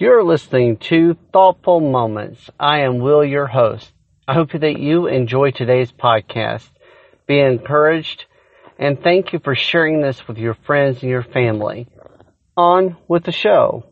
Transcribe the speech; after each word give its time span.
You're 0.00 0.24
listening 0.24 0.78
to 0.88 1.14
Thoughtful 1.30 1.78
Moments. 1.78 2.48
I 2.58 2.84
am 2.84 3.00
Will, 3.00 3.22
your 3.22 3.46
host. 3.46 3.92
I 4.26 4.32
hope 4.32 4.52
that 4.52 4.78
you 4.80 5.08
enjoy 5.08 5.50
today's 5.50 5.92
podcast. 5.92 6.70
Be 7.26 7.38
encouraged 7.38 8.24
and 8.78 8.98
thank 8.98 9.34
you 9.34 9.40
for 9.40 9.54
sharing 9.54 10.00
this 10.00 10.26
with 10.26 10.38
your 10.38 10.54
friends 10.54 11.02
and 11.02 11.10
your 11.10 11.22
family. 11.22 11.86
On 12.56 12.96
with 13.08 13.24
the 13.24 13.30
show. 13.30 13.84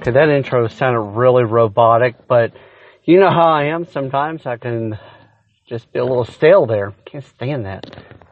Okay, 0.00 0.10
that 0.10 0.28
intro 0.30 0.66
sounded 0.66 1.16
really 1.16 1.44
robotic, 1.44 2.26
but 2.26 2.54
you 3.04 3.20
know 3.20 3.30
how 3.30 3.52
I 3.52 3.66
am. 3.66 3.84
Sometimes 3.84 4.46
I 4.46 4.56
can 4.56 4.98
just 5.68 5.92
be 5.92 5.98
a 5.98 6.04
little 6.04 6.24
stale 6.24 6.66
there. 6.66 6.94
Can't 7.04 7.24
stand 7.24 7.66
that. 7.66 7.84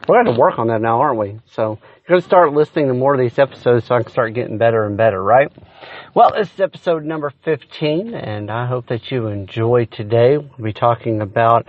We're 0.08 0.22
going 0.22 0.34
to 0.34 0.40
work 0.40 0.58
on 0.58 0.68
that 0.68 0.80
now, 0.80 1.00
aren't 1.00 1.18
we? 1.18 1.38
So 1.52 1.78
you're 2.08 2.14
going 2.14 2.22
to 2.22 2.26
start 2.26 2.54
listening 2.54 2.88
to 2.88 2.94
more 2.94 3.12
of 3.12 3.20
these 3.20 3.38
episodes 3.38 3.86
so 3.86 3.94
I 3.94 4.02
can 4.02 4.10
start 4.10 4.32
getting 4.34 4.56
better 4.56 4.86
and 4.86 4.96
better, 4.96 5.22
right? 5.22 5.52
Well, 6.14 6.32
this 6.32 6.52
is 6.54 6.60
episode 6.60 7.04
number 7.04 7.32
15, 7.44 8.14
and 8.14 8.50
I 8.50 8.66
hope 8.66 8.86
that 8.86 9.10
you 9.10 9.26
enjoy 9.26 9.84
today. 9.86 10.38
We'll 10.38 10.64
be 10.64 10.72
talking 10.72 11.20
about 11.20 11.68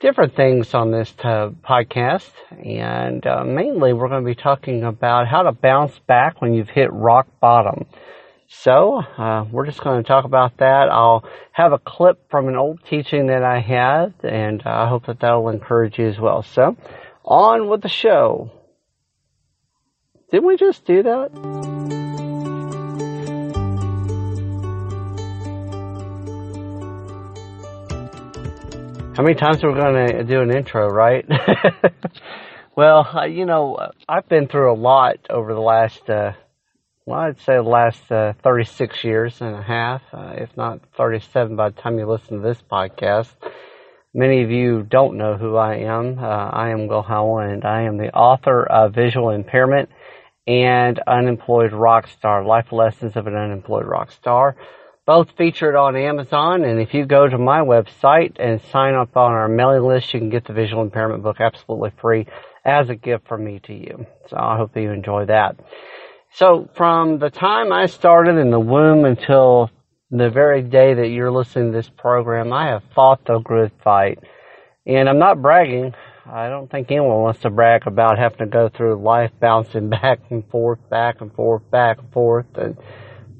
different 0.00 0.36
things 0.36 0.74
on 0.74 0.90
this 0.90 1.14
uh, 1.22 1.50
podcast, 1.66 2.30
and 2.50 3.26
uh, 3.26 3.44
mainly 3.44 3.94
we're 3.94 4.08
going 4.08 4.24
to 4.24 4.26
be 4.26 4.34
talking 4.34 4.84
about 4.84 5.28
how 5.28 5.42
to 5.42 5.52
bounce 5.52 5.98
back 6.00 6.42
when 6.42 6.52
you've 6.52 6.68
hit 6.68 6.92
rock 6.92 7.26
bottom. 7.40 7.86
So, 8.52 8.96
uh, 8.98 9.44
we're 9.52 9.64
just 9.64 9.80
going 9.80 10.02
to 10.02 10.06
talk 10.06 10.24
about 10.24 10.56
that. 10.58 10.88
I'll 10.90 11.22
have 11.52 11.72
a 11.72 11.78
clip 11.78 12.28
from 12.30 12.48
an 12.48 12.56
old 12.56 12.80
teaching 12.84 13.28
that 13.28 13.44
I 13.44 13.60
had, 13.60 14.12
and 14.24 14.60
I 14.64 14.88
hope 14.88 15.06
that 15.06 15.20
that 15.20 15.34
will 15.34 15.50
encourage 15.50 16.00
you 16.00 16.08
as 16.08 16.18
well. 16.18 16.42
So, 16.42 16.76
on 17.24 17.68
with 17.68 17.80
the 17.80 17.88
show. 17.88 18.50
Didn't 20.32 20.48
we 20.48 20.56
just 20.56 20.84
do 20.84 21.04
that? 21.04 21.30
How 29.16 29.22
many 29.22 29.36
times 29.36 29.62
are 29.62 29.70
we 29.70 29.78
going 29.78 30.08
to 30.08 30.24
do 30.24 30.40
an 30.40 30.50
intro, 30.50 30.88
right? 30.88 31.24
well, 32.76 33.08
uh, 33.14 33.24
you 33.26 33.46
know, 33.46 33.92
I've 34.08 34.28
been 34.28 34.48
through 34.48 34.72
a 34.72 34.74
lot 34.74 35.18
over 35.30 35.54
the 35.54 35.60
last 35.60 36.10
uh, 36.10 36.32
well, 37.10 37.18
I'd 37.18 37.40
say 37.40 37.56
the 37.56 37.62
last 37.62 38.10
uh, 38.12 38.34
36 38.44 39.02
years 39.02 39.40
and 39.40 39.56
a 39.56 39.62
half, 39.62 40.00
uh, 40.12 40.34
if 40.36 40.56
not 40.56 40.78
37 40.96 41.56
by 41.56 41.70
the 41.70 41.80
time 41.80 41.98
you 41.98 42.06
listen 42.06 42.36
to 42.36 42.42
this 42.48 42.62
podcast. 42.70 43.30
Many 44.14 44.44
of 44.44 44.50
you 44.52 44.84
don't 44.84 45.18
know 45.18 45.36
who 45.36 45.56
I 45.56 45.78
am. 45.78 46.20
Uh, 46.20 46.22
I 46.22 46.70
am 46.70 46.86
Will 46.86 47.02
Howell, 47.02 47.40
and 47.40 47.64
I 47.64 47.82
am 47.82 47.96
the 47.96 48.14
author 48.14 48.64
of 48.64 48.94
Visual 48.94 49.30
Impairment 49.30 49.88
and 50.46 51.00
Unemployed 51.04 51.72
Rock 51.72 52.06
Star, 52.06 52.44
Life 52.44 52.70
Lessons 52.70 53.16
of 53.16 53.26
an 53.26 53.34
Unemployed 53.34 53.86
Rock 53.86 54.12
Star. 54.12 54.54
Both 55.04 55.32
featured 55.36 55.74
on 55.74 55.96
Amazon, 55.96 56.62
and 56.62 56.80
if 56.80 56.94
you 56.94 57.06
go 57.06 57.26
to 57.26 57.38
my 57.38 57.58
website 57.58 58.36
and 58.38 58.60
sign 58.70 58.94
up 58.94 59.16
on 59.16 59.32
our 59.32 59.48
mailing 59.48 59.82
list, 59.82 60.14
you 60.14 60.20
can 60.20 60.30
get 60.30 60.44
the 60.44 60.52
Visual 60.52 60.82
Impairment 60.82 61.24
book 61.24 61.40
absolutely 61.40 61.90
free 62.00 62.28
as 62.64 62.88
a 62.88 62.94
gift 62.94 63.26
from 63.26 63.44
me 63.44 63.60
to 63.64 63.74
you. 63.74 64.06
So 64.28 64.36
I 64.36 64.56
hope 64.56 64.74
that 64.74 64.80
you 64.82 64.92
enjoy 64.92 65.26
that. 65.26 65.56
So 66.34 66.68
from 66.74 67.18
the 67.18 67.30
time 67.30 67.72
I 67.72 67.86
started 67.86 68.36
in 68.36 68.50
the 68.50 68.60
womb 68.60 69.04
until 69.04 69.70
the 70.10 70.30
very 70.30 70.62
day 70.62 70.94
that 70.94 71.08
you're 71.08 71.32
listening 71.32 71.72
to 71.72 71.78
this 71.78 71.90
program, 71.90 72.52
I 72.52 72.68
have 72.68 72.82
fought 72.94 73.24
the 73.24 73.40
good 73.40 73.72
fight. 73.82 74.20
And 74.86 75.08
I'm 75.08 75.18
not 75.18 75.42
bragging. 75.42 75.92
I 76.26 76.48
don't 76.48 76.70
think 76.70 76.90
anyone 76.90 77.22
wants 77.22 77.40
to 77.40 77.50
brag 77.50 77.86
about 77.86 78.18
having 78.18 78.38
to 78.38 78.46
go 78.46 78.68
through 78.68 79.02
life 79.02 79.32
bouncing 79.40 79.88
back 79.90 80.20
and 80.30 80.48
forth, 80.48 80.78
back 80.88 81.20
and 81.20 81.32
forth, 81.34 81.68
back 81.70 81.98
and 81.98 82.12
forth. 82.12 82.46
And, 82.54 82.76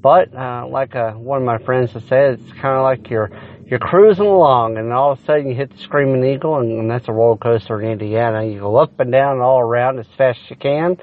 but 0.01 0.35
uh, 0.35 0.67
like 0.67 0.93
uh, 0.95 1.13
one 1.13 1.39
of 1.39 1.45
my 1.45 1.59
friends 1.59 1.91
has 1.91 2.03
said, 2.05 2.39
it's 2.39 2.53
kind 2.53 2.75
of 2.75 2.83
like 2.83 3.09
you're 3.09 3.31
you're 3.65 3.79
cruising 3.79 4.25
along, 4.25 4.77
and 4.77 4.91
all 4.91 5.13
of 5.13 5.21
a 5.21 5.23
sudden 5.23 5.47
you 5.47 5.55
hit 5.55 5.71
the 5.71 5.77
Screaming 5.77 6.25
Eagle, 6.25 6.57
and, 6.57 6.77
and 6.77 6.91
that's 6.91 7.07
a 7.07 7.13
roller 7.13 7.37
coaster 7.37 7.81
in 7.81 7.91
Indiana. 7.91 8.43
You 8.43 8.59
go 8.59 8.75
up 8.75 8.99
and 8.99 9.13
down 9.13 9.33
and 9.33 9.41
all 9.41 9.61
around 9.61 9.97
as 9.99 10.07
fast 10.17 10.39
as 10.43 10.49
you 10.49 10.55
can 10.57 10.97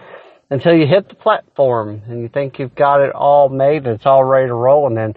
until 0.51 0.75
you 0.75 0.87
hit 0.87 1.09
the 1.09 1.15
platform 1.15 2.03
and 2.07 2.21
you 2.21 2.29
think 2.29 2.59
you've 2.59 2.75
got 2.75 3.01
it 3.01 3.15
all 3.15 3.49
made 3.49 3.85
and 3.87 3.95
it's 3.95 4.07
all 4.07 4.25
ready 4.25 4.49
to 4.49 4.55
roll 4.55 4.87
and 4.87 4.97
then 4.97 5.15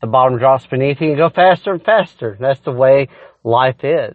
the 0.00 0.06
bottom 0.06 0.38
drops 0.38 0.66
beneath 0.66 1.00
you 1.00 1.08
and 1.08 1.18
you 1.18 1.22
go 1.22 1.30
faster 1.30 1.72
and 1.72 1.82
faster. 1.84 2.36
That's 2.40 2.60
the 2.60 2.72
way 2.72 3.08
life 3.44 3.84
is. 3.84 4.14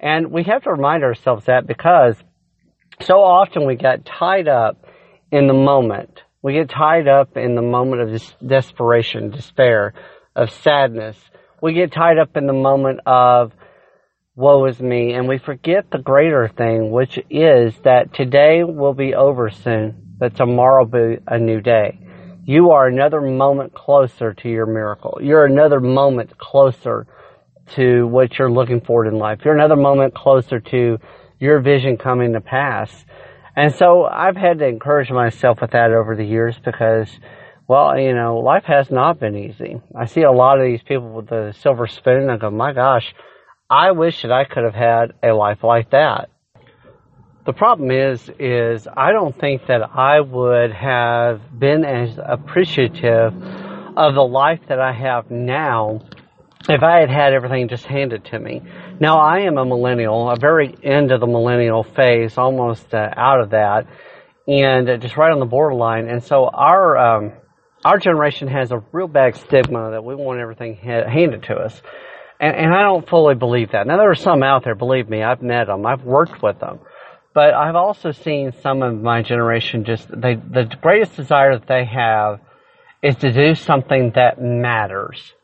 And 0.00 0.30
we 0.30 0.44
have 0.44 0.62
to 0.64 0.70
remind 0.70 1.04
ourselves 1.04 1.46
that 1.46 1.66
because 1.66 2.16
so 3.00 3.20
often 3.20 3.66
we 3.66 3.76
get 3.76 4.06
tied 4.06 4.48
up 4.48 4.84
in 5.30 5.46
the 5.46 5.54
moment. 5.54 6.22
We 6.42 6.54
get 6.54 6.70
tied 6.70 7.08
up 7.08 7.36
in 7.36 7.54
the 7.54 7.62
moment 7.62 8.02
of 8.02 8.22
desperation, 8.46 9.30
despair, 9.30 9.94
of 10.34 10.50
sadness. 10.50 11.16
We 11.60 11.72
get 11.72 11.92
tied 11.92 12.18
up 12.18 12.36
in 12.36 12.46
the 12.46 12.52
moment 12.52 13.00
of 13.06 13.52
woe 14.36 14.66
is 14.66 14.78
me, 14.78 15.14
and 15.14 15.26
we 15.26 15.38
forget 15.38 15.90
the 15.90 15.98
greater 15.98 16.46
thing, 16.46 16.90
which 16.90 17.18
is 17.30 17.74
that 17.84 18.12
today 18.12 18.62
will 18.62 18.92
be 18.92 19.14
over 19.14 19.48
soon, 19.48 20.14
but 20.18 20.36
tomorrow 20.36 20.84
will 20.84 21.16
be 21.16 21.22
a 21.26 21.38
new 21.38 21.60
day. 21.62 21.98
You 22.44 22.70
are 22.72 22.86
another 22.86 23.22
moment 23.22 23.72
closer 23.72 24.34
to 24.34 24.48
your 24.48 24.66
miracle. 24.66 25.18
You're 25.22 25.46
another 25.46 25.80
moment 25.80 26.36
closer 26.36 27.06
to 27.74 28.06
what 28.06 28.38
you're 28.38 28.52
looking 28.52 28.82
for 28.82 29.06
in 29.06 29.18
life. 29.18 29.40
You're 29.42 29.54
another 29.54 29.74
moment 29.74 30.14
closer 30.14 30.60
to 30.60 30.98
your 31.40 31.60
vision 31.60 31.96
coming 31.96 32.34
to 32.34 32.40
pass. 32.40 33.06
And 33.56 33.74
so 33.74 34.04
I've 34.04 34.36
had 34.36 34.58
to 34.58 34.66
encourage 34.66 35.10
myself 35.10 35.62
with 35.62 35.70
that 35.70 35.90
over 35.92 36.14
the 36.14 36.24
years 36.24 36.56
because, 36.62 37.08
well, 37.66 37.98
you 37.98 38.14
know, 38.14 38.36
life 38.36 38.64
has 38.64 38.90
not 38.90 39.18
been 39.18 39.34
easy. 39.34 39.80
I 39.98 40.04
see 40.04 40.22
a 40.22 40.30
lot 40.30 40.60
of 40.60 40.66
these 40.66 40.82
people 40.82 41.10
with 41.14 41.28
the 41.28 41.54
silver 41.62 41.86
spoon 41.86 42.22
and 42.22 42.30
I 42.30 42.36
go, 42.36 42.50
my 42.50 42.72
gosh, 42.72 43.14
I 43.68 43.90
wish 43.90 44.22
that 44.22 44.30
I 44.30 44.44
could 44.44 44.64
have 44.64 44.74
had 44.74 45.14
a 45.22 45.32
life 45.32 45.64
like 45.64 45.90
that. 45.90 46.30
The 47.46 47.52
problem 47.52 47.90
is, 47.90 48.30
is 48.38 48.86
I 48.96 49.12
don't 49.12 49.36
think 49.38 49.66
that 49.66 49.82
I 49.82 50.20
would 50.20 50.72
have 50.72 51.40
been 51.58 51.84
as 51.84 52.18
appreciative 52.22 53.34
of 53.96 54.14
the 54.14 54.22
life 54.22 54.60
that 54.68 54.80
I 54.80 54.92
have 54.92 55.30
now 55.30 56.00
if 56.68 56.82
I 56.82 57.00
had 57.00 57.10
had 57.10 57.32
everything 57.32 57.68
just 57.68 57.84
handed 57.84 58.24
to 58.26 58.38
me. 58.38 58.62
Now 59.00 59.18
I 59.18 59.40
am 59.40 59.58
a 59.58 59.64
millennial, 59.64 60.30
a 60.30 60.36
very 60.36 60.74
end 60.82 61.12
of 61.12 61.20
the 61.20 61.26
millennial 61.26 61.82
phase, 61.82 62.38
almost 62.38 62.92
uh, 62.94 63.10
out 63.16 63.40
of 63.40 63.50
that, 63.50 63.86
and 64.48 64.88
uh, 64.88 64.96
just 64.96 65.16
right 65.16 65.32
on 65.32 65.38
the 65.38 65.46
borderline. 65.46 66.08
And 66.08 66.22
so 66.22 66.46
our 66.46 66.96
um, 66.96 67.32
our 67.84 67.98
generation 67.98 68.48
has 68.48 68.72
a 68.72 68.82
real 68.92 69.06
bad 69.06 69.36
stigma 69.36 69.92
that 69.92 70.04
we 70.04 70.14
want 70.14 70.40
everything 70.40 70.76
ha- 70.76 71.08
handed 71.08 71.44
to 71.44 71.54
us. 71.54 71.80
And, 72.40 72.54
and 72.54 72.74
I 72.74 72.82
don't 72.82 73.08
fully 73.08 73.34
believe 73.34 73.72
that. 73.72 73.86
Now 73.86 73.96
there 73.96 74.10
are 74.10 74.14
some 74.14 74.42
out 74.42 74.64
there, 74.64 74.74
believe 74.74 75.08
me, 75.08 75.22
I've 75.22 75.42
met 75.42 75.66
them, 75.66 75.86
I've 75.86 76.02
worked 76.02 76.42
with 76.42 76.60
them. 76.60 76.80
But 77.34 77.52
I've 77.52 77.74
also 77.76 78.12
seen 78.12 78.52
some 78.62 78.82
of 78.82 78.94
my 78.94 79.22
generation 79.22 79.84
just, 79.84 80.08
they, 80.08 80.34
the 80.36 80.74
greatest 80.80 81.16
desire 81.16 81.58
that 81.58 81.68
they 81.68 81.84
have 81.84 82.40
is 83.02 83.16
to 83.16 83.32
do 83.32 83.54
something 83.54 84.12
that 84.14 84.40
matters. 84.40 85.34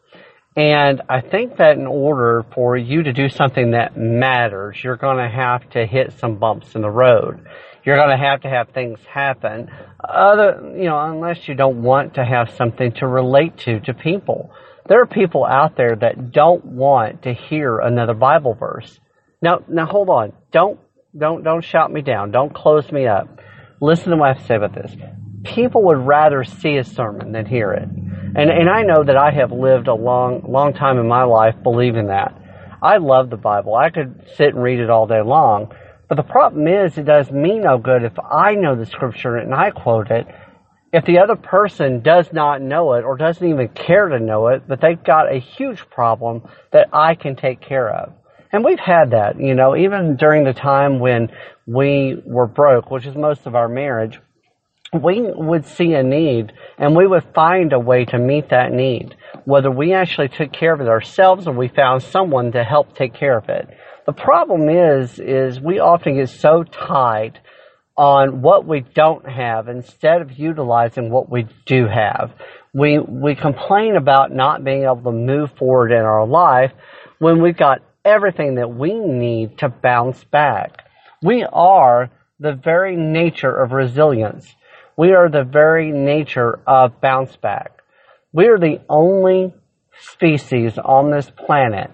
And 0.56 1.00
I 1.08 1.20
think 1.20 1.56
that 1.58 1.78
in 1.78 1.86
order 1.86 2.44
for 2.54 2.76
you 2.76 3.02
to 3.04 3.12
do 3.12 3.28
something 3.28 3.70
that 3.70 3.97
matters, 3.97 4.82
you're 4.82 4.97
going 4.97 5.19
to 5.19 5.28
have 5.28 5.69
to 5.70 5.86
hit 5.86 6.19
some 6.19 6.36
bumps 6.36 6.75
in 6.75 6.82
the 6.82 6.91
road. 6.91 7.47
You're 7.84 7.97
going 7.97 8.10
to 8.10 8.22
have 8.22 8.42
to 8.42 8.48
have 8.48 8.69
things 8.70 8.98
happen. 9.08 9.70
Other, 10.02 10.75
you 10.76 10.84
know, 10.84 10.98
unless 10.98 11.48
you 11.48 11.54
don't 11.54 11.82
want 11.82 12.14
to 12.14 12.25
have 12.25 12.50
something 12.50 12.92
to 12.92 13.06
relate 13.06 13.56
to 13.58 13.81
to 13.81 13.94
people. 13.94 14.50
There 14.88 15.00
are 15.00 15.06
people 15.06 15.44
out 15.44 15.76
there 15.76 15.94
that 15.97 16.32
don't 16.32 16.65
want 16.65 17.22
to 17.22 17.32
hear 17.32 17.78
another 17.78 18.15
Bible 18.15 18.54
verse. 18.54 18.98
Now, 19.41 19.62
now 19.69 19.87
hold 19.87 20.09
on. 20.09 20.32
Don't, 20.52 20.81
don't, 21.17 21.44
don't 21.44 21.64
shout 21.64 21.93
me 21.93 22.02
down. 22.02 22.31
Don't 22.31 22.52
close 22.52 22.90
me 22.90 23.06
up. 23.06 23.40
Listen 23.81 24.11
to 24.11 24.17
what 24.17 24.31
I 24.31 24.32
have 24.32 24.38
to 24.43 24.46
say 24.46 24.55
about 24.56 24.75
this. 24.75 24.94
People 25.44 25.84
would 25.84 25.99
rather 25.99 26.44
see 26.44 26.76
a 26.76 26.84
sermon 26.84 27.32
than 27.32 27.46
hear 27.46 27.73
it. 27.73 27.88
And, 27.88 28.50
and 28.50 28.70
I 28.70 28.82
know 28.82 29.02
that 29.05 29.17
I 29.17 29.31
have 29.32 29.52
lived 29.52 29.88
a 29.88 29.94
long, 29.94 30.44
long 30.49 30.73
time 30.73 30.99
in 30.99 31.06
my 31.06 31.25
life 31.25 31.55
believing 31.62 32.06
that. 32.06 32.38
I 32.81 32.96
love 32.96 33.31
the 33.31 33.37
Bible. 33.37 33.75
I 33.75 33.90
could 33.90 34.28
sit 34.37 34.55
and 34.55 34.62
read 34.62 34.81
it 34.81 34.90
all 34.90 35.06
day 35.06 35.23
long. 35.23 35.73
But 36.08 36.17
the 36.17 36.23
problem 36.25 36.67
is, 36.67 36.99
it 36.99 37.05
does 37.05 37.31
me 37.31 37.58
no 37.58 37.78
good 37.78 38.02
if 38.05 38.12
I 38.19 38.55
know 38.55 38.76
the 38.76 38.87
scripture 38.87 39.37
and 39.37 39.55
I 39.55 39.70
quote 39.70 40.11
it 40.11 40.26
if 40.92 41.06
the 41.06 41.18
other 41.18 41.36
person 41.36 42.00
does 42.00 42.32
not 42.32 42.60
know 42.60 42.92
it 42.94 43.04
or 43.04 43.16
doesn't 43.16 43.48
even 43.48 43.68
care 43.68 44.08
to 44.08 44.20
know 44.20 44.48
it, 44.48 44.68
but 44.68 44.80
they've 44.80 45.02
got 45.02 45.32
a 45.32 45.38
huge 45.38 45.88
problem 45.88 46.42
that 46.70 46.88
I 46.92 47.14
can 47.14 47.34
take 47.34 47.60
care 47.60 47.88
of. 47.88 48.12
And 48.52 48.62
we've 48.62 48.78
had 48.78 49.12
that, 49.12 49.40
you 49.40 49.54
know, 49.54 49.74
even 49.74 50.16
during 50.16 50.44
the 50.44 50.52
time 50.52 51.00
when 51.00 51.30
we 51.66 52.22
were 52.26 52.46
broke, 52.46 52.90
which 52.90 53.06
is 53.06 53.16
most 53.16 53.46
of 53.46 53.54
our 53.54 53.68
marriage, 53.68 54.20
we 54.92 55.22
would 55.22 55.64
see 55.64 55.94
a 55.94 56.02
need 56.02 56.52
and 56.76 56.94
we 56.94 57.06
would 57.06 57.24
find 57.34 57.72
a 57.72 57.78
way 57.78 58.04
to 58.04 58.18
meet 58.18 58.50
that 58.50 58.72
need. 58.72 59.16
Whether 59.46 59.70
we 59.70 59.94
actually 59.94 60.28
took 60.28 60.52
care 60.52 60.74
of 60.74 60.82
it 60.82 60.88
ourselves 60.88 61.46
or 61.46 61.54
we 61.54 61.68
found 61.68 62.02
someone 62.02 62.52
to 62.52 62.62
help 62.62 62.94
take 62.94 63.14
care 63.14 63.38
of 63.38 63.48
it. 63.48 63.70
The 64.04 64.12
problem 64.12 64.68
is, 64.68 65.18
is 65.18 65.58
we 65.58 65.78
often 65.78 66.16
get 66.16 66.28
so 66.28 66.64
tied 66.64 67.40
on 67.96 68.40
what 68.42 68.66
we 68.66 68.80
don't 68.94 69.28
have 69.28 69.68
instead 69.68 70.22
of 70.22 70.32
utilizing 70.32 71.10
what 71.10 71.30
we 71.30 71.46
do 71.66 71.86
have. 71.86 72.32
We, 72.72 72.98
we 72.98 73.34
complain 73.34 73.96
about 73.96 74.32
not 74.32 74.64
being 74.64 74.84
able 74.84 75.02
to 75.02 75.12
move 75.12 75.50
forward 75.58 75.92
in 75.92 76.00
our 76.00 76.26
life 76.26 76.72
when 77.18 77.42
we've 77.42 77.56
got 77.56 77.82
everything 78.04 78.56
that 78.56 78.74
we 78.74 78.94
need 78.94 79.58
to 79.58 79.68
bounce 79.68 80.24
back. 80.24 80.84
We 81.22 81.44
are 81.44 82.10
the 82.40 82.54
very 82.54 82.96
nature 82.96 83.54
of 83.54 83.72
resilience. 83.72 84.46
We 84.96 85.12
are 85.12 85.28
the 85.28 85.44
very 85.44 85.92
nature 85.92 86.60
of 86.66 87.00
bounce 87.00 87.36
back. 87.36 87.82
We 88.32 88.46
are 88.48 88.58
the 88.58 88.80
only 88.88 89.52
species 90.00 90.78
on 90.78 91.10
this 91.10 91.30
planet 91.30 91.90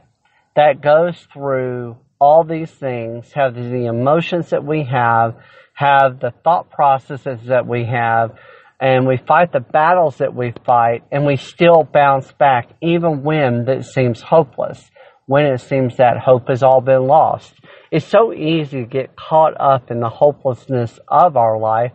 that 0.54 0.80
goes 0.80 1.26
through 1.32 1.96
all 2.20 2.44
these 2.44 2.70
things, 2.70 3.32
have 3.32 3.54
the 3.54 3.86
emotions 3.86 4.50
that 4.50 4.64
we 4.64 4.84
have, 4.84 5.36
have 5.78 6.19
the 6.19 6.32
thought 6.42 6.69
processes 6.70 7.38
that 7.46 7.64
we 7.64 7.84
have, 7.84 8.32
and 8.80 9.06
we 9.06 9.16
fight 9.16 9.52
the 9.52 9.60
battles 9.60 10.16
that 10.16 10.34
we 10.34 10.52
fight, 10.66 11.04
and 11.12 11.25
we 11.25 11.36
still 11.36 11.84
bounce 11.84 12.32
back 12.32 12.69
even 12.82 13.22
when 13.22 13.69
it 13.69 13.84
seems 13.84 14.20
hopeless, 14.20 14.90
when 15.26 15.46
it 15.46 15.60
seems 15.60 15.96
that 15.98 16.19
hope 16.19 16.48
has 16.48 16.64
all 16.64 16.80
been 16.80 17.06
lost. 17.06 17.54
It's 17.92 18.04
so 18.04 18.32
easy 18.32 18.80
to 18.80 18.86
get 18.88 19.14
caught 19.14 19.54
up 19.60 19.92
in 19.92 20.00
the 20.00 20.08
hopelessness 20.08 20.98
of 21.06 21.36
our 21.36 21.56
life, 21.56 21.92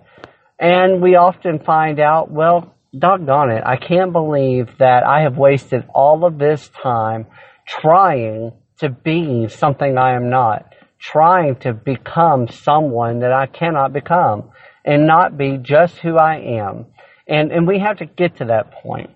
and 0.57 1.01
we 1.01 1.17
often 1.17 1.59
find 1.59 1.99
out, 1.99 2.31
well, 2.31 2.73
doggone 2.97 3.51
it, 3.51 3.63
I 3.65 3.75
can't 3.75 4.13
believe 4.13 4.69
that 4.79 5.03
I 5.05 5.23
have 5.23 5.37
wasted 5.37 5.83
all 5.93 6.25
of 6.25 6.39
this 6.39 6.69
time 6.81 7.25
trying 7.67 8.53
to 8.77 8.89
be 8.89 9.49
something 9.49 9.97
I 9.97 10.15
am 10.15 10.29
not 10.29 10.73
trying 11.03 11.57
to 11.57 11.73
become 11.73 12.47
someone 12.47 13.19
that 13.19 13.33
I 13.33 13.45
cannot 13.45 13.91
become 13.91 14.49
and 14.85 15.05
not 15.05 15.37
be 15.37 15.57
just 15.57 15.97
who 15.97 16.17
I 16.17 16.37
am. 16.37 16.85
And, 17.27 17.51
and 17.51 17.67
we 17.67 17.79
have 17.79 17.97
to 17.97 18.05
get 18.05 18.37
to 18.37 18.45
that 18.45 18.71
point. 18.71 19.09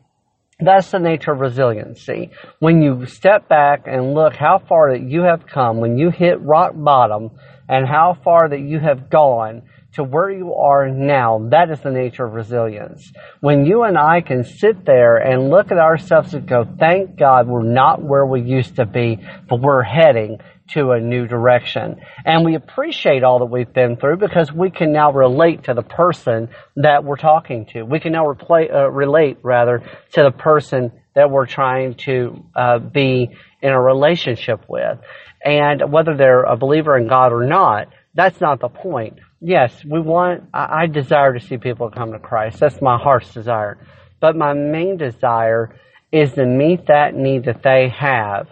That's 0.60 0.92
the 0.92 1.00
nature 1.00 1.32
of 1.32 1.40
resiliency. 1.40 2.32
When 2.60 2.82
you 2.82 3.06
step 3.06 3.48
back 3.48 3.84
and 3.86 4.14
look 4.14 4.36
how 4.36 4.60
far 4.68 4.92
that 4.98 5.04
you 5.04 5.22
have 5.22 5.46
come, 5.48 5.78
when 5.78 5.98
you 5.98 6.10
hit 6.10 6.42
rock 6.42 6.74
bottom 6.76 7.32
and 7.70 7.88
how 7.88 8.18
far 8.22 8.50
that 8.50 8.60
you 8.60 8.80
have 8.80 9.10
gone 9.10 9.62
to 9.98 10.04
where 10.04 10.30
you 10.30 10.54
are 10.54 10.88
now, 10.88 11.48
that 11.50 11.72
is 11.72 11.80
the 11.80 11.90
nature 11.90 12.24
of 12.24 12.34
resilience. 12.34 13.12
When 13.40 13.66
you 13.66 13.82
and 13.82 13.98
I 13.98 14.22
can 14.22 14.44
sit 14.44 14.86
there 14.86 15.18
and 15.18 15.50
look 15.50 15.72
at 15.72 15.80
ourselves 15.80 16.36
and 16.36 16.48
go, 16.48 16.66
thank 16.80 17.18
God 17.18 17.48
we're 17.48 17.64
not 17.64 18.04
where 18.04 18.24
we 18.24 18.42
used 18.42 18.76
to 18.76 18.86
be, 18.86 19.18
but 19.50 19.60
we're 19.60 19.82
heading 19.82 20.38
to 20.74 20.92
a 20.92 21.00
new 21.00 21.26
direction. 21.26 22.00
And 22.24 22.46
we 22.46 22.54
appreciate 22.54 23.24
all 23.24 23.40
that 23.40 23.46
we've 23.46 23.74
been 23.74 23.96
through 23.96 24.18
because 24.18 24.54
we 24.54 24.70
can 24.70 24.94
now 24.94 25.12
relate 25.12 25.64
to 25.64 25.74
the 25.74 25.82
person 25.82 26.50
that 26.76 27.04
we're 27.04 27.18
talking 27.18 27.66
to. 27.74 27.82
We 27.82 28.00
can 28.00 28.12
now 28.12 28.26
uh, 28.28 28.92
relate 28.92 29.40
rather 29.42 29.80
to 29.80 30.24
the 30.24 30.32
person 30.32 30.92
that 31.16 31.32
we're 31.32 31.48
trying 31.48 31.96
to 32.06 32.46
uh, 32.56 32.78
be 32.78 33.32
in 33.64 33.72
a 33.72 33.82
relationship 33.82 34.62
with. 34.70 35.00
And 35.44 35.92
whether 35.92 36.16
they're 36.16 36.44
a 36.44 36.56
believer 36.56 36.96
in 36.96 37.08
God 37.08 37.34
or 37.34 37.48
not, 37.48 37.88
that's 38.14 38.40
not 38.40 38.60
the 38.60 38.70
point. 38.70 39.18
Yes, 39.40 39.84
we 39.86 40.00
want, 40.00 40.46
I, 40.54 40.84
I 40.84 40.88
desire 40.88 41.34
to 41.34 41.40
see 41.40 41.58
people 41.58 41.90
come 41.90 42.12
to 42.12 42.20
Christ. 42.20 42.60
That's 42.60 42.82
my 42.82 42.98
heart's 42.98 43.34
desire. 43.34 43.78
But 44.20 44.36
my 44.36 44.54
main 44.54 44.98
desire 44.98 45.76
is 46.12 46.34
to 46.34 46.46
meet 46.46 46.88
that 46.88 47.14
need 47.14 47.46
that 47.46 47.62
they 47.64 47.90
have 47.90 48.48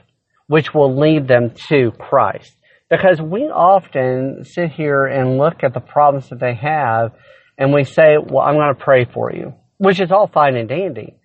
which 0.47 0.73
will 0.73 0.97
lead 0.97 1.27
them 1.27 1.51
to 1.69 1.91
Christ. 1.91 2.55
Because 2.89 3.19
we 3.19 3.43
often 3.43 4.43
sit 4.45 4.71
here 4.71 5.05
and 5.05 5.37
look 5.37 5.63
at 5.63 5.73
the 5.73 5.79
problems 5.79 6.29
that 6.29 6.39
they 6.39 6.53
have 6.53 7.13
and 7.57 7.73
we 7.73 7.83
say, 7.83 8.17
well, 8.21 8.45
I'm 8.45 8.55
going 8.55 8.75
to 8.75 8.83
pray 8.83 9.05
for 9.05 9.31
you, 9.31 9.53
which 9.77 9.99
is 9.99 10.11
all 10.11 10.27
fine 10.27 10.55
and 10.55 10.69
dandy. 10.69 11.15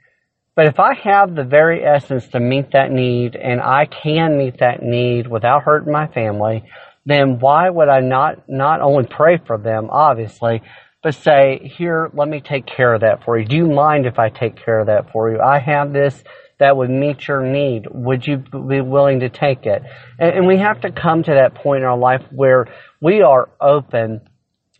But 0.56 0.66
if 0.66 0.80
I 0.80 0.94
have 1.04 1.34
the 1.34 1.44
very 1.44 1.84
essence 1.84 2.28
to 2.28 2.40
meet 2.40 2.72
that 2.72 2.90
need 2.90 3.36
and 3.36 3.60
I 3.60 3.86
can 3.86 4.38
meet 4.38 4.58
that 4.60 4.82
need 4.82 5.26
without 5.26 5.62
hurting 5.62 5.92
my 5.92 6.06
family, 6.08 6.64
then 7.06 7.38
why 7.38 7.70
would 7.70 7.88
I 7.88 8.00
not, 8.00 8.48
not 8.48 8.80
only 8.80 9.06
pray 9.08 9.38
for 9.46 9.58
them, 9.58 9.88
obviously, 9.90 10.62
but 11.02 11.14
say, 11.14 11.72
here, 11.76 12.10
let 12.12 12.28
me 12.28 12.40
take 12.40 12.66
care 12.66 12.92
of 12.92 13.00
that 13.00 13.24
for 13.24 13.38
you. 13.38 13.46
Do 13.46 13.56
you 13.56 13.66
mind 13.66 14.06
if 14.06 14.18
I 14.18 14.28
take 14.28 14.56
care 14.62 14.80
of 14.80 14.86
that 14.88 15.10
for 15.12 15.30
you? 15.30 15.40
I 15.40 15.58
have 15.58 15.92
this 15.92 16.22
that 16.58 16.76
would 16.76 16.90
meet 16.90 17.26
your 17.26 17.42
need? 17.42 17.86
Would 17.90 18.26
you 18.26 18.36
be 18.36 18.82
willing 18.82 19.20
to 19.20 19.30
take 19.30 19.64
it? 19.64 19.82
And, 20.18 20.38
and 20.38 20.46
we 20.46 20.58
have 20.58 20.82
to 20.82 20.92
come 20.92 21.22
to 21.22 21.32
that 21.32 21.54
point 21.54 21.82
in 21.82 21.88
our 21.88 21.96
life 21.96 22.22
where 22.30 22.66
we 23.00 23.22
are 23.22 23.48
open 23.60 24.20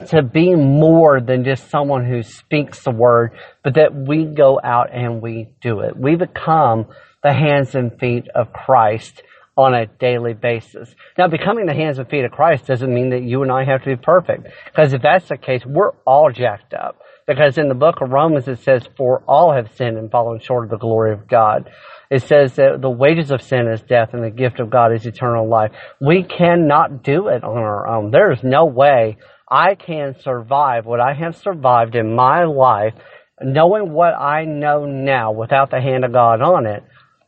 to 0.08 0.23
be 0.23 0.55
more 0.55 1.20
than 1.20 1.44
just 1.44 1.70
someone 1.70 2.05
who 2.05 2.23
speaks 2.23 2.84
the 2.84 2.90
word, 2.90 3.32
but 3.64 3.75
that 3.75 3.94
we 3.94 4.25
go 4.25 4.61
out 4.62 4.90
and 4.93 5.23
we 5.23 5.49
do 5.62 5.81
it. 5.81 5.96
We 5.96 6.16
become 6.16 6.87
the 7.23 7.32
hands 7.32 7.75
and 7.75 7.99
feet 7.99 8.28
of 8.34 8.52
Christ 8.52 9.23
on 9.60 9.74
a 9.74 9.86
daily 9.86 10.32
basis. 10.32 10.94
Now, 11.18 11.28
becoming 11.28 11.66
the 11.66 11.74
hands 11.74 11.98
and 11.98 12.08
feet 12.08 12.24
of 12.24 12.32
Christ 12.32 12.66
doesn't 12.66 12.92
mean 12.92 13.10
that 13.10 13.22
you 13.22 13.42
and 13.42 13.52
I 13.52 13.64
have 13.64 13.82
to 13.82 13.94
be 13.94 14.02
perfect. 14.02 14.48
Because 14.66 14.94
if 14.94 15.02
that's 15.02 15.28
the 15.28 15.36
case, 15.36 15.62
we're 15.66 15.92
all 16.06 16.30
jacked 16.32 16.72
up. 16.72 16.96
Because 17.26 17.58
in 17.58 17.68
the 17.68 17.74
book 17.74 17.96
of 18.00 18.10
Romans 18.10 18.48
it 18.48 18.60
says, 18.60 18.88
for 18.96 19.22
all 19.28 19.52
have 19.52 19.74
sinned 19.76 19.98
and 19.98 20.10
fallen 20.10 20.40
short 20.40 20.64
of 20.64 20.70
the 20.70 20.78
glory 20.78 21.12
of 21.12 21.28
God. 21.28 21.70
It 22.10 22.22
says 22.22 22.56
that 22.56 22.80
the 22.80 22.90
wages 22.90 23.30
of 23.30 23.42
sin 23.42 23.68
is 23.68 23.82
death 23.82 24.14
and 24.14 24.24
the 24.24 24.30
gift 24.30 24.60
of 24.60 24.70
God 24.70 24.92
is 24.92 25.06
eternal 25.06 25.48
life. 25.48 25.72
We 26.00 26.24
cannot 26.24 27.04
do 27.04 27.28
it 27.28 27.44
on 27.44 27.58
our 27.58 27.86
own. 27.86 28.10
There 28.10 28.32
is 28.32 28.42
no 28.42 28.64
way 28.64 29.18
I 29.48 29.74
can 29.74 30.18
survive 30.20 30.86
what 30.86 31.00
I 31.00 31.12
have 31.12 31.36
survived 31.36 31.94
in 31.94 32.16
my 32.16 32.44
life 32.44 32.94
knowing 33.42 33.92
what 33.92 34.14
I 34.14 34.44
know 34.44 34.86
now 34.86 35.32
without 35.32 35.70
the 35.70 35.80
hand 35.80 36.04
of 36.04 36.12
God 36.12 36.42
on 36.42 36.66
it 36.66 36.82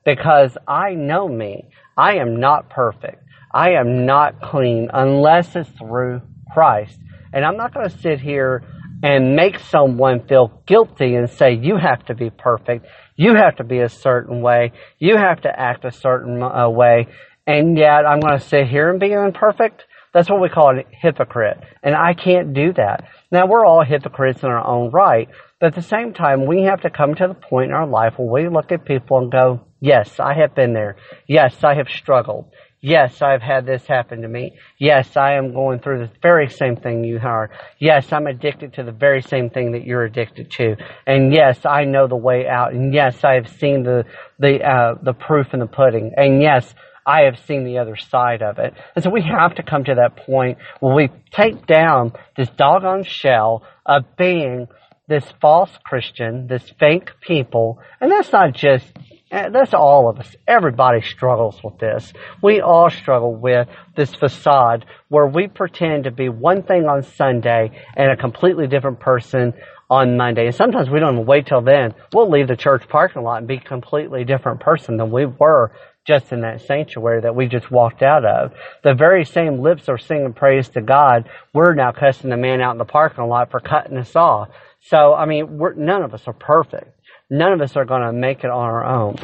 because 0.05 0.56
I 0.67 0.94
know 0.94 1.28
me. 1.28 1.69
I 1.97 2.17
am 2.17 2.41
not 2.41 2.71
perfect. 2.71 3.23
I 3.53 3.73
am 3.73 4.06
not 4.06 4.41
clean 4.41 4.89
unless 4.93 5.55
it's 5.56 5.69
through 5.71 6.23
Christ. 6.53 6.99
And 7.33 7.44
I'm 7.44 7.56
not 7.56 7.75
going 7.75 7.89
to 7.89 7.99
sit 7.99 8.21
here 8.21 8.62
and 9.03 9.35
make 9.35 9.59
someone 9.59 10.27
feel 10.27 10.62
guilty 10.67 11.15
and 11.17 11.29
say, 11.29 11.55
you 11.55 11.77
have 11.77 12.05
to 12.06 12.15
be 12.15 12.31
perfect. 12.31 12.87
You 13.17 13.35
have 13.35 13.56
to 13.56 13.65
be 13.65 13.81
a 13.81 13.89
certain 13.89 14.41
way. 14.43 14.73
You 14.99 15.17
have 15.17 15.43
to 15.43 15.49
act 15.49 15.85
a 15.85 15.91
certain 15.91 16.43
uh, 16.43 16.69
way. 16.69 17.09
And 17.47 17.77
yet 17.77 18.06
I'm 18.06 18.21
going 18.21 18.38
to 18.38 18.45
sit 18.45 18.69
here 18.69 18.91
and 18.91 19.00
be 19.00 19.12
imperfect. 19.12 19.85
That's 20.15 20.31
what 20.31 20.41
we 20.41 20.49
call 20.49 20.79
a 20.79 20.83
hypocrite. 20.91 21.59
And 21.83 21.95
I 21.95 22.14
can't 22.14 22.55
do 22.55 22.73
that. 22.75 23.09
Now 23.31 23.47
we're 23.47 23.66
all 23.66 23.85
hypocrites 23.85 24.43
in 24.43 24.49
our 24.49 24.64
own 24.64 24.90
right. 24.90 25.28
But 25.59 25.69
at 25.69 25.75
the 25.75 25.83
same 25.83 26.12
time, 26.12 26.47
we 26.47 26.62
have 26.62 26.83
to 26.83 26.90
come 26.90 27.14
to 27.14 27.28
the 27.28 27.35
point 27.35 27.71
in 27.71 27.75
our 27.75 27.87
life 27.87 28.14
where 28.19 28.45
we 28.45 28.49
look 28.49 28.73
at 28.73 28.85
people 28.85 29.19
and 29.19 29.33
go, 29.33 29.61
yes, 29.83 30.19
I 30.19 30.33
have 30.35 30.55
been 30.55 30.73
there. 30.73 30.97
Yes, 31.27 31.62
I 31.62 31.75
have 31.75 31.89
struggled. 31.89 32.47
Yes, 32.85 33.23
I've 33.23 33.43
had 33.43 33.65
this 33.65 33.87
happen 33.87 34.23
to 34.23 34.29
me. 34.29 34.55
Yes, 34.77 35.17
I 35.17 35.35
am 35.35 35.53
going 35.55 35.79
through 35.79 36.01
the 36.01 36.11
very 36.21 36.49
same 36.49 36.75
thing 36.75 37.05
you 37.05 37.21
are. 37.23 37.51
Yes, 37.79 38.12
I'm 38.12 38.27
addicted 38.27 38.75
to 38.75 38.83
the 38.83 38.91
very 38.91 39.23
same 39.23 39.51
thing 39.51 39.71
that 39.73 39.85
you're 39.85 40.03
addicted 40.03 40.51
to. 40.53 40.75
And 41.07 41.33
yes, 41.33 41.61
I 41.65 41.85
know 41.85 42.09
the 42.09 42.17
way 42.17 42.49
out. 42.49 42.73
And 42.73 42.93
yes, 42.93 43.23
I 43.23 43.35
have 43.35 43.49
seen 43.49 43.85
the, 43.85 44.05
the, 44.41 44.65
uh, 44.65 44.95
the 45.01 45.12
proof 45.12 45.55
in 45.55 45.61
the 45.61 45.67
pudding. 45.67 46.12
And 46.17 46.43
yes, 46.43 46.75
I 47.07 47.23
have 47.23 47.39
seen 47.47 47.65
the 47.65 47.79
other 47.79 47.95
side 47.97 48.43
of 48.43 48.59
it. 48.59 48.75
And 48.97 49.05
so 49.05 49.11
we 49.11 49.23
have 49.23 49.55
to 49.57 49.62
come 49.62 49.85
to 49.85 49.95
that 49.95 50.17
point 50.27 50.59
where 50.81 50.95
we 50.95 51.09
take 51.31 51.67
down 51.67 52.12
this 52.37 52.49
doggone 52.57 53.05
shell 53.05 53.62
of 53.87 54.17
being 54.17 54.67
this 55.07 55.25
false 55.41 55.71
Christian, 55.85 56.49
this 56.49 56.69
fake 56.81 57.11
people. 57.21 57.79
And 58.01 58.11
that's 58.11 58.33
not 58.33 58.55
just 58.55 58.87
that's 59.33 59.73
all 59.73 60.11
of 60.11 60.19
us. 60.19 60.37
Everybody 60.47 61.01
struggles 61.01 61.59
with 61.65 61.79
this. 61.79 62.12
We 62.43 62.61
all 62.61 62.91
struggle 62.91 63.35
with 63.35 63.67
this 63.97 64.15
facade 64.15 64.85
where 65.09 65.27
we 65.27 65.49
pretend 65.49 66.05
to 66.05 66.11
be 66.11 66.29
one 66.29 66.62
thing 66.62 66.85
on 66.85 67.03
Sunday 67.03 67.71
and 67.97 68.11
a 68.11 68.17
completely 68.17 68.67
different 68.67 69.01
person 69.01 69.55
on 69.89 70.19
Monday. 70.19 70.47
And 70.47 70.55
sometimes 70.55 70.91
we 70.91 71.01
don't 71.01 71.15
even 71.15 71.27
wait 71.27 71.47
till 71.47 71.62
then. 71.62 71.95
We'll 72.12 72.31
leave 72.31 72.49
the 72.49 72.57
church 72.57 72.87
parking 72.89 73.23
lot 73.23 73.39
and 73.39 73.49
be 73.49 73.57
a 73.57 73.61
completely 73.61 74.25
different 74.25 74.61
person 74.61 74.99
than 74.99 75.11
we 75.11 75.25
were 75.25 75.73
just 76.07 76.33
in 76.33 76.43
that 76.43 76.61
sanctuary 76.62 77.23
that 77.23 77.35
we 77.35 77.47
just 77.47 77.71
walked 77.71 78.03
out 78.03 78.25
of. 78.25 78.53
The 78.85 78.93
very 78.93 79.25
same 79.25 79.61
lips 79.61 79.89
are 79.89 79.99
singing 79.99 80.35
praise 80.35 80.69
to 80.71 80.83
God. 80.83 81.29
We're 81.55 81.75
now 81.75 81.93
cussing 81.93 82.29
the 82.29 82.37
man 82.37 82.61
out 82.61 82.73
in 82.73 82.79
the 82.79 82.85
parking 82.85 83.29
lot 83.29 83.51
for 83.51 83.61
cutting 83.61 83.97
us 83.97 84.15
off. 84.15 84.49
So, 84.81 85.15
I 85.15 85.27
mean, 85.27 85.59
none 85.77 86.03
of 86.03 86.12
us 86.12 86.27
are 86.27 86.33
perfect 86.33 86.91
none 87.33 87.53
of 87.53 87.61
us 87.61 87.77
are 87.77 87.85
going 87.85 88.03
to 88.03 88.12
make 88.12 88.45
it 88.45 88.51
on 88.51 88.65
our 88.65 88.85
own. 88.85 89.17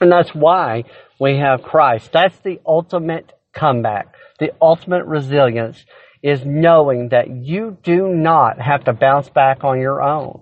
And 0.00 0.10
that's 0.10 0.34
why 0.34 0.84
we 1.20 1.36
have 1.36 1.62
Christ. 1.62 2.10
That's 2.12 2.36
the 2.38 2.60
ultimate 2.66 3.32
comeback. 3.52 4.14
The 4.40 4.52
ultimate 4.60 5.04
resilience 5.04 5.84
is 6.22 6.44
knowing 6.44 7.10
that 7.10 7.30
you 7.30 7.76
do 7.82 8.08
not 8.08 8.60
have 8.60 8.84
to 8.84 8.92
bounce 8.92 9.28
back 9.28 9.64
on 9.64 9.80
your 9.80 10.02
own. 10.02 10.40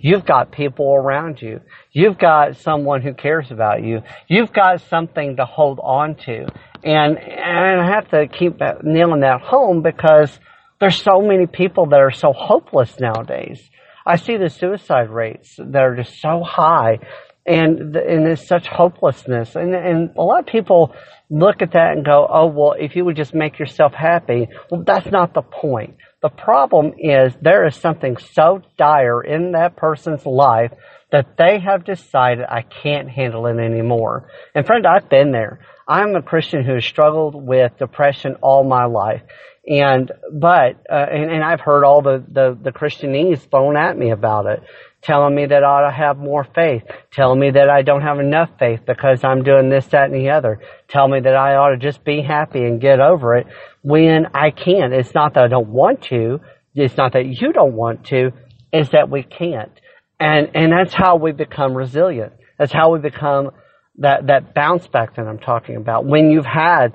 You've 0.00 0.24
got 0.24 0.50
people 0.50 0.94
around 0.94 1.40
you. 1.40 1.60
You've 1.92 2.18
got 2.18 2.56
someone 2.56 3.02
who 3.02 3.14
cares 3.14 3.50
about 3.50 3.82
you. 3.82 4.02
You've 4.28 4.52
got 4.52 4.80
something 4.82 5.36
to 5.36 5.44
hold 5.44 5.78
on 5.82 6.14
to. 6.26 6.46
And, 6.82 7.18
and 7.18 7.80
I 7.80 7.86
have 7.86 8.08
to 8.10 8.26
keep 8.26 8.60
nailing 8.82 9.20
that 9.20 9.40
home 9.42 9.82
because 9.82 10.38
there's 10.80 11.02
so 11.02 11.20
many 11.20 11.46
people 11.46 11.86
that 11.86 12.00
are 12.00 12.10
so 12.10 12.32
hopeless 12.32 12.98
nowadays. 12.98 13.60
I 14.06 14.16
see 14.16 14.36
the 14.36 14.48
suicide 14.48 15.10
rates 15.10 15.56
that 15.58 15.82
are 15.82 15.96
just 15.96 16.20
so 16.20 16.42
high 16.42 16.98
and, 17.46 17.96
and 17.96 18.26
there's 18.26 18.46
such 18.46 18.66
hopelessness. 18.66 19.56
And, 19.56 19.74
and 19.74 20.10
a 20.16 20.22
lot 20.22 20.40
of 20.40 20.46
people 20.46 20.94
look 21.30 21.62
at 21.62 21.72
that 21.72 21.92
and 21.92 22.04
go, 22.04 22.26
oh, 22.28 22.46
well, 22.46 22.74
if 22.78 22.96
you 22.96 23.04
would 23.04 23.16
just 23.16 23.34
make 23.34 23.58
yourself 23.58 23.92
happy, 23.92 24.48
well, 24.70 24.82
that's 24.86 25.10
not 25.10 25.34
the 25.34 25.42
point. 25.42 25.96
The 26.22 26.28
problem 26.28 26.92
is 26.98 27.34
there 27.40 27.66
is 27.66 27.76
something 27.76 28.18
so 28.18 28.62
dire 28.76 29.22
in 29.22 29.52
that 29.52 29.76
person's 29.76 30.26
life 30.26 30.72
that 31.12 31.36
they 31.38 31.58
have 31.58 31.84
decided 31.84 32.44
I 32.48 32.62
can't 32.62 33.08
handle 33.08 33.46
it 33.46 33.58
anymore. 33.58 34.28
And 34.54 34.66
friend, 34.66 34.86
I've 34.86 35.08
been 35.08 35.32
there. 35.32 35.60
I'm 35.88 36.14
a 36.14 36.22
Christian 36.22 36.62
who 36.64 36.74
has 36.74 36.84
struggled 36.84 37.34
with 37.34 37.78
depression 37.78 38.36
all 38.42 38.62
my 38.64 38.84
life. 38.84 39.22
And, 39.70 40.10
but, 40.32 40.82
uh, 40.90 41.06
and, 41.10 41.30
and 41.30 41.44
I've 41.44 41.60
heard 41.60 41.84
all 41.84 42.02
the, 42.02 42.22
the, 42.28 42.58
the 42.60 42.72
Christianese 42.72 43.48
thrown 43.50 43.76
at 43.76 43.96
me 43.96 44.10
about 44.10 44.46
it 44.46 44.62
telling 45.02 45.34
me 45.34 45.46
that 45.46 45.64
I 45.64 45.66
ought 45.66 45.90
to 45.90 45.96
have 45.96 46.18
more 46.18 46.44
faith, 46.44 46.82
telling 47.10 47.40
me 47.40 47.50
that 47.52 47.70
I 47.70 47.82
don't 47.82 48.02
have 48.02 48.18
enough 48.20 48.50
faith 48.58 48.80
because 48.86 49.24
I'm 49.24 49.42
doing 49.42 49.70
this, 49.70 49.86
that, 49.86 50.10
and 50.10 50.14
the 50.14 50.30
other, 50.30 50.60
tell 50.88 51.08
me 51.08 51.20
that 51.20 51.34
I 51.34 51.54
ought 51.54 51.70
to 51.70 51.78
just 51.78 52.04
be 52.04 52.20
happy 52.20 52.64
and 52.64 52.80
get 52.80 53.00
over 53.00 53.36
it 53.36 53.46
when 53.82 54.26
I 54.34 54.50
can't. 54.50 54.92
It's 54.92 55.14
not 55.14 55.34
that 55.34 55.44
I 55.44 55.48
don't 55.48 55.68
want 55.68 56.02
to, 56.04 56.40
it's 56.74 56.96
not 56.96 57.14
that 57.14 57.26
you 57.26 57.52
don't 57.52 57.74
want 57.74 58.06
to, 58.06 58.32
it's 58.72 58.90
that 58.90 59.08
we 59.10 59.22
can't. 59.22 59.72
And, 60.18 60.50
and 60.54 60.72
that's 60.72 60.92
how 60.92 61.16
we 61.16 61.32
become 61.32 61.74
resilient. 61.74 62.34
That's 62.58 62.72
how 62.72 62.92
we 62.92 62.98
become 62.98 63.52
that, 63.98 64.26
that 64.26 64.54
bounce 64.54 64.86
back 64.86 65.16
that 65.16 65.26
I'm 65.26 65.38
talking 65.38 65.76
about. 65.76 66.04
When 66.04 66.30
you've 66.30 66.44
had, 66.44 66.92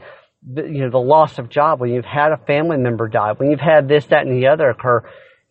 you 0.48 0.84
know, 0.84 0.90
the 0.90 0.98
loss 0.98 1.40
of 1.40 1.50
job, 1.50 1.80
when 1.80 1.92
you've 1.92 2.06
had 2.06 2.32
a 2.32 2.38
family 2.38 2.78
member 2.78 3.08
die, 3.08 3.34
when 3.36 3.50
you've 3.50 3.60
had 3.60 3.88
this, 3.88 4.06
that, 4.08 4.26
and 4.26 4.42
the 4.42 4.48
other 4.48 4.70
occur, 4.70 5.04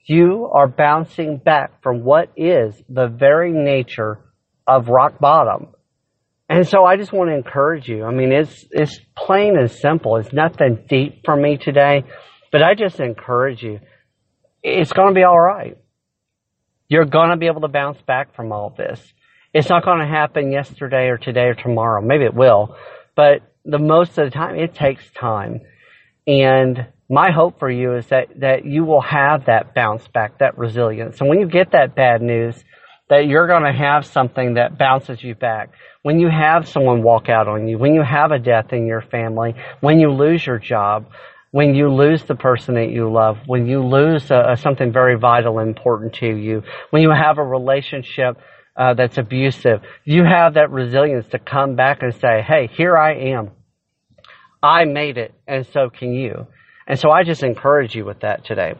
you 0.06 0.50
are 0.52 0.68
bouncing 0.68 1.38
back 1.38 1.82
from 1.82 2.04
what 2.04 2.30
is 2.36 2.74
the 2.88 3.08
very 3.08 3.52
nature 3.52 4.18
of 4.66 4.88
rock 4.88 5.18
bottom. 5.18 5.68
And 6.48 6.68
so 6.68 6.84
I 6.84 6.96
just 6.96 7.12
want 7.12 7.30
to 7.30 7.34
encourage 7.34 7.88
you. 7.88 8.04
I 8.04 8.12
mean, 8.12 8.30
it's, 8.30 8.64
it's 8.70 9.00
plain 9.16 9.56
and 9.58 9.70
simple. 9.70 10.16
It's 10.16 10.32
nothing 10.32 10.84
deep 10.88 11.22
for 11.24 11.34
me 11.34 11.56
today, 11.56 12.04
but 12.52 12.62
I 12.62 12.74
just 12.74 13.00
encourage 13.00 13.62
you. 13.62 13.80
It's 14.62 14.92
going 14.92 15.08
to 15.08 15.14
be 15.14 15.24
all 15.24 15.40
right. 15.40 15.78
You're 16.88 17.06
going 17.06 17.30
to 17.30 17.36
be 17.36 17.46
able 17.46 17.62
to 17.62 17.68
bounce 17.68 18.00
back 18.02 18.36
from 18.36 18.52
all 18.52 18.74
this. 18.76 19.00
It's 19.54 19.68
not 19.68 19.84
going 19.84 20.00
to 20.00 20.06
happen 20.06 20.52
yesterday 20.52 21.08
or 21.08 21.16
today 21.16 21.46
or 21.46 21.54
tomorrow. 21.54 22.02
Maybe 22.02 22.24
it 22.24 22.34
will, 22.34 22.76
but 23.16 23.40
the 23.64 23.78
most 23.78 24.18
of 24.18 24.26
the 24.26 24.30
time 24.30 24.56
it 24.56 24.74
takes 24.74 25.02
time. 25.12 25.60
And 26.26 26.86
my 27.08 27.30
hope 27.30 27.58
for 27.58 27.70
you 27.70 27.94
is 27.96 28.06
that, 28.06 28.28
that 28.40 28.64
you 28.64 28.84
will 28.84 29.02
have 29.02 29.46
that 29.46 29.74
bounce 29.74 30.06
back, 30.08 30.38
that 30.38 30.56
resilience. 30.58 31.20
And 31.20 31.28
when 31.28 31.40
you 31.40 31.46
get 31.46 31.72
that 31.72 31.94
bad 31.94 32.22
news, 32.22 32.62
that 33.10 33.26
you're 33.26 33.46
going 33.46 33.64
to 33.64 33.72
have 33.72 34.06
something 34.06 34.54
that 34.54 34.78
bounces 34.78 35.22
you 35.22 35.34
back. 35.34 35.72
When 36.02 36.18
you 36.18 36.28
have 36.28 36.66
someone 36.68 37.02
walk 37.02 37.28
out 37.28 37.48
on 37.48 37.68
you, 37.68 37.76
when 37.76 37.94
you 37.94 38.02
have 38.02 38.32
a 38.32 38.38
death 38.38 38.72
in 38.72 38.86
your 38.86 39.02
family, 39.02 39.54
when 39.80 40.00
you 40.00 40.10
lose 40.10 40.46
your 40.46 40.58
job, 40.58 41.06
when 41.50 41.74
you 41.74 41.92
lose 41.92 42.24
the 42.24 42.34
person 42.34 42.74
that 42.74 42.90
you 42.90 43.12
love, 43.12 43.38
when 43.46 43.66
you 43.66 43.84
lose 43.84 44.26
something 44.26 44.92
very 44.92 45.16
vital 45.18 45.58
and 45.58 45.68
important 45.68 46.14
to 46.14 46.26
you, 46.26 46.62
when 46.90 47.02
you 47.02 47.10
have 47.10 47.38
a 47.38 47.44
relationship 47.44 48.38
uh, 48.76 48.94
that's 48.94 49.18
abusive, 49.18 49.82
you 50.04 50.24
have 50.24 50.54
that 50.54 50.70
resilience 50.70 51.26
to 51.28 51.38
come 51.38 51.76
back 51.76 52.02
and 52.02 52.14
say, 52.14 52.42
hey, 52.42 52.68
here 52.72 52.96
I 52.96 53.14
am. 53.32 53.50
I 54.62 54.84
made 54.84 55.18
it, 55.18 55.34
and 55.46 55.66
so 55.66 55.90
can 55.90 56.12
you. 56.14 56.46
And 56.86 56.98
so 56.98 57.10
I 57.10 57.22
just 57.24 57.42
encourage 57.42 57.94
you 57.94 58.04
with 58.04 58.20
that 58.20 58.44
today. 58.44 58.74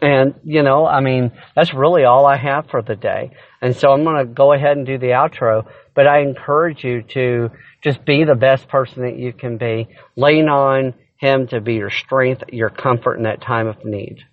And, 0.00 0.34
you 0.42 0.62
know, 0.62 0.86
I 0.86 1.00
mean, 1.00 1.32
that's 1.54 1.72
really 1.72 2.04
all 2.04 2.26
I 2.26 2.36
have 2.36 2.68
for 2.70 2.82
the 2.82 2.96
day. 2.96 3.30
And 3.60 3.76
so 3.76 3.90
I'm 3.90 4.04
going 4.04 4.26
to 4.26 4.32
go 4.32 4.52
ahead 4.52 4.76
and 4.76 4.86
do 4.86 4.98
the 4.98 5.08
outro, 5.08 5.66
but 5.94 6.06
I 6.06 6.20
encourage 6.20 6.84
you 6.84 7.02
to 7.02 7.50
just 7.82 8.04
be 8.04 8.24
the 8.24 8.34
best 8.34 8.68
person 8.68 9.02
that 9.02 9.18
you 9.18 9.32
can 9.32 9.58
be. 9.58 9.88
Lean 10.16 10.48
on 10.48 10.94
Him 11.16 11.46
to 11.48 11.60
be 11.60 11.74
your 11.74 11.90
strength, 11.90 12.44
your 12.52 12.70
comfort 12.70 13.16
in 13.16 13.24
that 13.24 13.40
time 13.40 13.66
of 13.66 13.84
need. 13.84 14.24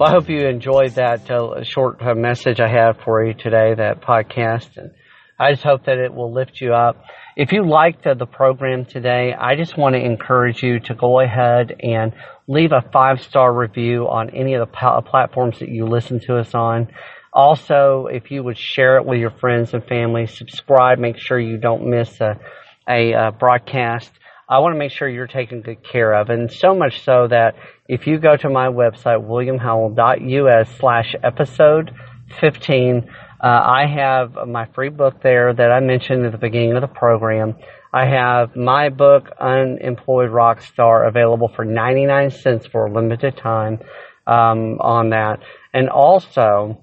Well, 0.00 0.08
I 0.08 0.12
hope 0.12 0.30
you 0.30 0.48
enjoyed 0.48 0.92
that 0.92 1.30
uh, 1.30 1.62
short 1.62 2.00
uh, 2.00 2.14
message 2.14 2.58
I 2.58 2.68
have 2.68 3.00
for 3.04 3.22
you 3.22 3.34
today, 3.34 3.74
that 3.74 4.00
podcast. 4.00 4.78
And 4.78 4.92
I 5.38 5.50
just 5.50 5.62
hope 5.62 5.84
that 5.84 5.98
it 5.98 6.14
will 6.14 6.32
lift 6.32 6.58
you 6.58 6.72
up. 6.72 7.04
If 7.36 7.52
you 7.52 7.68
liked 7.68 8.06
uh, 8.06 8.14
the 8.14 8.24
program 8.24 8.86
today, 8.86 9.34
I 9.38 9.56
just 9.56 9.76
want 9.76 9.96
to 9.96 10.00
encourage 10.00 10.62
you 10.62 10.80
to 10.80 10.94
go 10.94 11.20
ahead 11.20 11.76
and 11.82 12.14
leave 12.48 12.72
a 12.72 12.80
five 12.90 13.20
star 13.20 13.52
review 13.52 14.08
on 14.08 14.30
any 14.30 14.54
of 14.54 14.66
the 14.66 15.02
platforms 15.04 15.58
that 15.58 15.68
you 15.68 15.84
listen 15.84 16.18
to 16.20 16.38
us 16.38 16.54
on. 16.54 16.88
Also, 17.34 18.06
if 18.10 18.30
you 18.30 18.42
would 18.42 18.56
share 18.56 18.96
it 18.96 19.04
with 19.04 19.18
your 19.18 19.32
friends 19.32 19.74
and 19.74 19.84
family, 19.84 20.26
subscribe, 20.26 20.98
make 20.98 21.18
sure 21.18 21.38
you 21.38 21.58
don't 21.58 21.84
miss 21.86 22.22
a, 22.22 22.40
a, 22.88 23.12
a 23.12 23.18
uh, 23.18 23.30
broadcast. 23.32 24.10
I 24.50 24.58
want 24.58 24.74
to 24.74 24.78
make 24.78 24.90
sure 24.90 25.08
you're 25.08 25.28
taken 25.28 25.62
good 25.62 25.84
care 25.84 26.12
of. 26.12 26.28
And 26.28 26.50
so 26.50 26.74
much 26.74 27.04
so 27.04 27.28
that 27.28 27.54
if 27.88 28.08
you 28.08 28.18
go 28.18 28.36
to 28.36 28.50
my 28.50 28.66
website, 28.66 29.24
williamhowell.us 29.24 30.76
slash 30.76 31.14
episode 31.22 31.92
15, 32.40 33.08
uh, 33.42 33.46
I 33.46 33.86
have 33.86 34.34
my 34.48 34.66
free 34.74 34.88
book 34.88 35.22
there 35.22 35.54
that 35.54 35.70
I 35.70 35.78
mentioned 35.78 36.26
at 36.26 36.32
the 36.32 36.38
beginning 36.38 36.74
of 36.74 36.80
the 36.80 36.88
program. 36.88 37.54
I 37.92 38.06
have 38.06 38.56
my 38.56 38.88
book, 38.88 39.28
Unemployed 39.40 40.30
Rockstar, 40.30 41.06
available 41.06 41.52
for 41.54 41.64
99 41.64 42.32
cents 42.32 42.66
for 42.66 42.86
a 42.86 42.92
limited 42.92 43.36
time 43.36 43.78
um, 44.26 44.80
on 44.80 45.10
that. 45.10 45.38
And 45.72 45.88
also, 45.88 46.82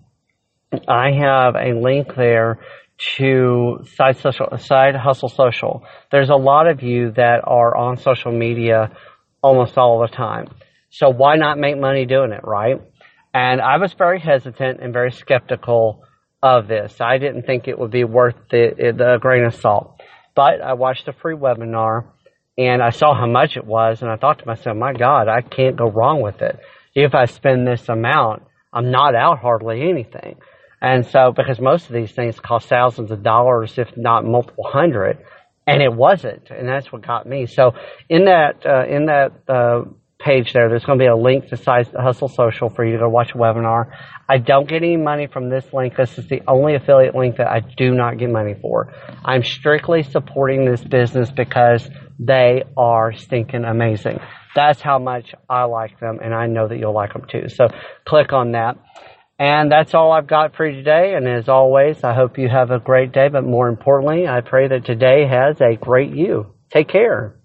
I 0.87 1.11
have 1.11 1.55
a 1.55 1.73
link 1.73 2.15
there 2.15 2.59
to 3.17 3.79
side 3.95 4.17
social 4.17 4.57
side 4.57 4.95
hustle 4.95 5.29
social. 5.29 5.83
There's 6.11 6.29
a 6.29 6.35
lot 6.35 6.67
of 6.67 6.81
you 6.81 7.11
that 7.11 7.41
are 7.43 7.75
on 7.75 7.97
social 7.97 8.31
media 8.31 8.91
almost 9.41 9.77
all 9.77 10.01
the 10.01 10.07
time. 10.07 10.47
So 10.89 11.09
why 11.09 11.35
not 11.35 11.57
make 11.57 11.77
money 11.77 12.05
doing 12.05 12.31
it, 12.31 12.41
right? 12.43 12.81
And 13.33 13.61
I 13.61 13.77
was 13.77 13.93
very 13.93 14.19
hesitant 14.19 14.79
and 14.81 14.93
very 14.93 15.11
skeptical 15.11 16.03
of 16.41 16.67
this. 16.67 16.99
I 16.99 17.17
didn't 17.17 17.43
think 17.43 17.67
it 17.67 17.77
would 17.77 17.91
be 17.91 18.03
worth 18.03 18.35
the, 18.49 18.93
the 18.97 19.17
grain 19.19 19.43
of 19.43 19.55
salt. 19.55 20.01
But 20.35 20.61
I 20.61 20.73
watched 20.73 21.07
a 21.07 21.13
free 21.13 21.35
webinar 21.35 22.05
and 22.57 22.81
I 22.81 22.89
saw 22.89 23.13
how 23.13 23.27
much 23.27 23.57
it 23.57 23.65
was 23.65 24.01
and 24.01 24.09
I 24.09 24.15
thought 24.15 24.39
to 24.39 24.45
myself, 24.47 24.75
my 24.77 24.93
God, 24.93 25.27
I 25.27 25.41
can't 25.41 25.75
go 25.75 25.89
wrong 25.89 26.21
with 26.21 26.41
it. 26.41 26.59
If 26.95 27.13
I 27.13 27.25
spend 27.25 27.67
this 27.67 27.87
amount, 27.89 28.43
I'm 28.73 28.91
not 28.91 29.13
out 29.13 29.39
hardly 29.39 29.87
anything. 29.87 30.37
And 30.81 31.05
so, 31.07 31.33
because 31.35 31.59
most 31.59 31.87
of 31.87 31.93
these 31.93 32.11
things 32.11 32.39
cost 32.39 32.69
thousands 32.69 33.11
of 33.11 33.23
dollars, 33.23 33.77
if 33.77 33.95
not 33.97 34.25
multiple 34.25 34.65
hundred, 34.67 35.17
and 35.65 35.81
it 35.81 35.91
wasn't, 35.91 36.49
and 36.49 36.67
that's 36.67 36.91
what 36.91 37.05
got 37.05 37.25
me. 37.25 37.47
So, 37.47 37.71
in 38.09 38.25
that 38.25 38.65
uh, 38.65 38.85
in 38.87 39.07
that 39.07 39.31
uh, 39.49 39.85
page 40.19 40.53
there, 40.53 40.69
there's 40.69 40.85
going 40.85 40.99
to 40.99 41.03
be 41.03 41.07
a 41.07 41.15
link 41.15 41.47
to 41.49 41.57
Side, 41.57 41.87
Hustle 41.97 42.27
Social 42.27 42.69
for 42.69 42.85
you 42.85 42.93
to 42.93 42.99
go 42.99 43.09
watch 43.09 43.31
a 43.31 43.37
webinar. 43.37 43.91
I 44.29 44.37
don't 44.37 44.67
get 44.67 44.77
any 44.77 44.97
money 44.97 45.27
from 45.27 45.49
this 45.49 45.65
link. 45.73 45.95
This 45.97 46.17
is 46.17 46.27
the 46.27 46.41
only 46.47 46.75
affiliate 46.75 47.15
link 47.15 47.37
that 47.37 47.47
I 47.47 47.59
do 47.59 47.91
not 47.91 48.17
get 48.17 48.29
money 48.29 48.55
for. 48.61 48.93
I'm 49.25 49.43
strictly 49.43 50.03
supporting 50.03 50.65
this 50.69 50.83
business 50.83 51.31
because 51.31 51.89
they 52.19 52.63
are 52.75 53.13
stinking 53.15 53.65
amazing. 53.65 54.19
That's 54.55 54.81
how 54.81 54.99
much 54.99 55.33
I 55.49 55.63
like 55.63 55.99
them, 55.99 56.19
and 56.23 56.33
I 56.33 56.47
know 56.47 56.67
that 56.67 56.77
you'll 56.77 56.93
like 56.93 57.13
them 57.13 57.25
too. 57.29 57.49
So, 57.49 57.67
click 58.05 58.31
on 58.31 58.51
that. 58.51 58.77
And 59.39 59.71
that's 59.71 59.93
all 59.93 60.11
I've 60.11 60.25
got 60.25 60.55
for 60.55 60.65
you 60.65 60.77
today. 60.77 61.13
And 61.13 61.27
as 61.27 61.47
always, 61.47 62.03
I 62.03 62.13
hope 62.13 62.39
you 62.39 62.49
have 62.49 62.71
a 62.71 62.79
great 62.79 63.11
day. 63.11 63.27
But 63.27 63.43
more 63.43 63.67
importantly, 63.67 64.27
I 64.27 64.41
pray 64.41 64.67
that 64.67 64.85
today 64.85 65.27
has 65.27 65.61
a 65.61 65.75
great 65.75 66.11
you. 66.11 66.53
Take 66.71 66.87
care. 66.87 67.35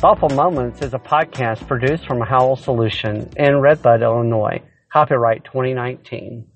Thoughtful 0.00 0.30
Moments 0.30 0.80
is 0.80 0.94
a 0.94 0.98
podcast 0.98 1.66
produced 1.66 2.06
from 2.06 2.22
Howell 2.22 2.56
Solution 2.56 3.30
in 3.36 3.60
Red 3.60 3.82
Bud, 3.82 4.00
Illinois. 4.00 4.62
Copyright 4.90 5.44
2019. 5.44 6.49